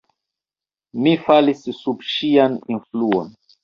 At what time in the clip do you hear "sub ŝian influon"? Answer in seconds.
1.85-3.35